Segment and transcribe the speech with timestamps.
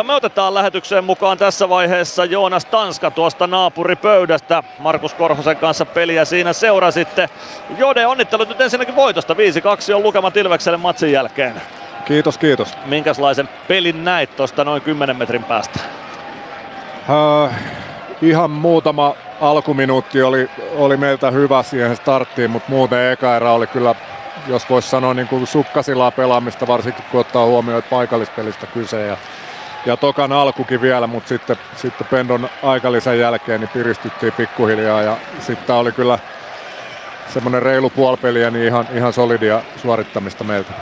[0.00, 4.62] mutta me otetaan lähetykseen mukaan tässä vaiheessa Joonas Tanska tuosta naapuripöydästä.
[4.78, 7.28] Markus Korhosen kanssa peliä siinä seurasitte.
[7.78, 9.34] Jode, onnittelut nyt ensinnäkin voitosta.
[9.34, 11.62] 5-2 on lukemat Ilvekselle matsin jälkeen.
[12.04, 12.68] Kiitos, kiitos.
[12.86, 15.80] Minkälaisen pelin näit tuosta noin 10 metrin päästä?
[17.08, 17.50] Uh,
[18.22, 23.94] ihan muutama alkuminuutti oli, oli meiltä hyvä siihen starttiin, mutta muuten eka erä oli kyllä,
[24.46, 29.06] jos voisi sanoa niin kuin sukkasilaa pelaamista, varsinkin kun ottaa huomioon, että paikallispelistä kyse.
[29.06, 29.16] Ja,
[29.86, 35.76] ja tokan alkukin vielä, mutta sitten, sitten Pendon aikalisen jälkeen niin piristyttiin pikkuhiljaa ja sitten
[35.76, 36.18] oli kyllä
[37.28, 40.72] semmoinen reilu puolpeliä, niin ihan, ihan solidia suorittamista meiltä.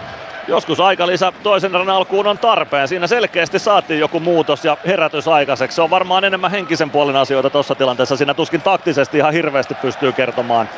[0.48, 2.88] Joskus aikalisä toisen erän alkuun on tarpeen.
[2.88, 5.74] Siinä selkeästi saatiin joku muutos ja herätys aikaiseksi.
[5.74, 8.16] Se on varmaan enemmän henkisen puolen asioita tuossa tilanteessa.
[8.16, 10.68] Siinä tuskin taktisesti ihan hirveästi pystyy kertomaan.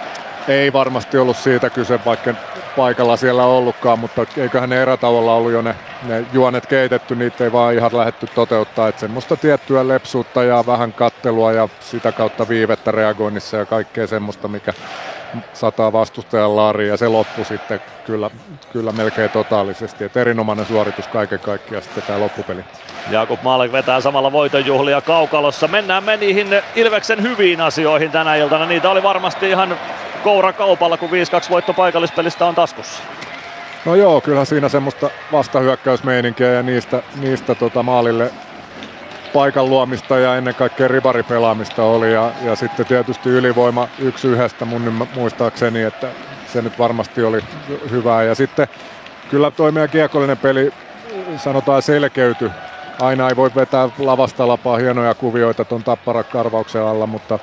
[0.48, 2.34] Ei varmasti ollut siitä kyse, vaikka
[2.76, 7.52] paikalla siellä ollutkaan, mutta eiköhän ne erätauolla ollut jo ne, ne juonet keitetty, niitä ei
[7.52, 8.88] vaan ihan lähetty toteuttaa.
[8.88, 14.48] Että semmoista tiettyä lepsuutta ja vähän kattelua ja sitä kautta viivettä reagoinnissa ja kaikkea semmoista,
[14.48, 14.72] mikä
[15.52, 18.30] sataa vastustajan laariin ja se loppu sitten kyllä,
[18.72, 20.04] kyllä melkein totaalisesti.
[20.04, 22.64] Et erinomainen suoritus kaiken kaikkiaan sitten tämä loppupeli.
[23.10, 25.68] Jakub Maalek vetää samalla voitonjuhlia kaukalossa.
[25.68, 28.66] Mennään me niihin Ilveksen hyviin asioihin tänä iltana.
[28.66, 29.78] Niitä oli varmasti ihan
[30.22, 31.12] koura kaupalla, kun 5-2
[31.50, 33.02] voitto paikallispelistä on taskussa.
[33.84, 38.30] No joo, kyllä siinä semmoista vastahyökkäysmeininkiä ja niistä, niistä tota maalille
[39.32, 45.08] paikan luomista ja ennen kaikkea ribaripelaamista oli ja, ja sitten tietysti ylivoima yksi yhdestä mun
[45.14, 46.08] muistaakseni, että
[46.52, 47.40] se nyt varmasti oli
[47.90, 48.68] hyvää ja sitten
[49.30, 50.72] kyllä toimia kiekollinen peli
[51.36, 52.50] sanotaan selkeyty.
[53.00, 57.38] Aina ei voi vetää lavasta lapaa hienoja kuvioita tuon tapparakarvauksen alla, mutta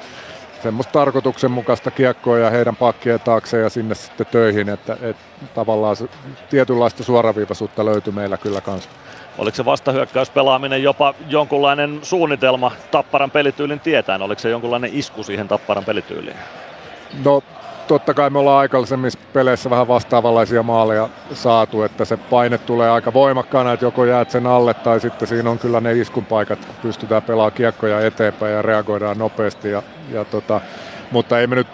[0.63, 5.23] semmoista tarkoituksenmukaista kiekkoa ja heidän pakkien taakse ja sinne sitten töihin, että, että
[5.55, 6.05] tavallaan se,
[6.49, 8.89] tietynlaista suoraviivaisuutta löytyi meillä kyllä kanssa.
[9.37, 14.21] Oliko se vastahyökkäyspelaaminen jopa jonkunlainen suunnitelma Tapparan pelityylin tietäen?
[14.21, 16.37] Oliko se jonkunlainen isku siihen Tapparan pelityyliin?
[17.25, 17.43] No
[17.87, 23.13] totta kai me ollaan aikaisemmissa peleissä vähän vastaavanlaisia maaleja saatu, että se paine tulee aika
[23.13, 27.21] voimakkaana, että joko jäät sen alle tai sitten siinä on kyllä ne iskun paikat, pystytään
[27.21, 29.69] pelaamaan kiekkoja eteenpäin ja reagoidaan nopeasti.
[29.69, 30.61] Ja, ja tota,
[31.11, 31.67] mutta ei me nyt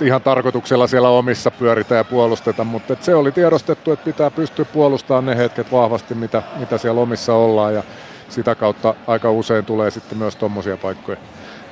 [0.00, 5.26] ihan tarkoituksella siellä omissa pyöritä ja puolusteta, mutta se oli tiedostettu, että pitää pystyä puolustamaan
[5.26, 7.82] ne hetket vahvasti, mitä, mitä siellä omissa ollaan ja
[8.28, 11.18] sitä kautta aika usein tulee sitten myös tuommoisia paikkoja.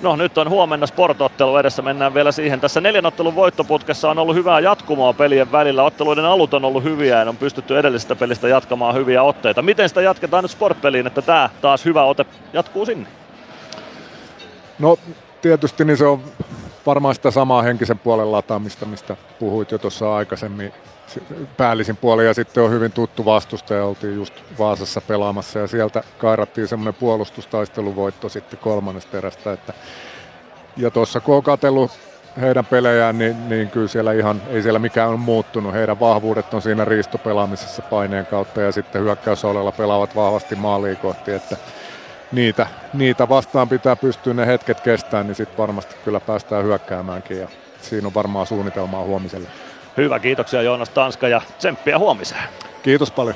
[0.02, 2.60] No nyt on huomenna sportottelu edessä, mennään vielä siihen.
[2.60, 5.82] Tässä neljän ottelun voittoputkessa on ollut hyvää jatkumoa pelien välillä.
[5.82, 9.62] Otteluiden alut on ollut hyviä ja on pystytty edellisestä pelistä jatkamaan hyviä otteita.
[9.62, 13.08] Miten sitä jatketaan nyt sportpeliin, että tämä taas hyvä ote jatkuu sinne?
[14.78, 14.98] No
[15.42, 16.22] tietysti niin se on
[16.88, 20.72] varmaan sitä samaa henkisen puolen lataamista, mistä puhuit jo tuossa aikaisemmin
[21.56, 26.68] päällisin puoli ja sitten on hyvin tuttu vastustaja, oltiin just Vaasassa pelaamassa ja sieltä kairattiin
[26.68, 29.52] semmoinen puolustustaisteluvoitto sitten kolmannesta erästä.
[29.52, 29.72] Että,
[30.76, 31.90] ja tuossa kun on katsellut
[32.40, 35.72] heidän pelejään, niin, niin kyllä siellä ihan, ei siellä mikään on muuttunut.
[35.72, 41.56] Heidän vahvuudet on siinä riistopelaamisessa paineen kautta ja sitten hyökkäysolella pelaavat vahvasti maaliin kohti, että
[42.32, 47.48] niitä, niitä vastaan pitää pystyä ne hetket kestämään, niin sitten varmasti kyllä päästään hyökkäämäänkin ja
[47.82, 49.48] siinä on varmaan suunnitelmaa huomiselle.
[49.96, 52.42] Hyvä, kiitoksia Joonas Tanska ja tsemppiä huomiseen.
[52.82, 53.34] Kiitos paljon.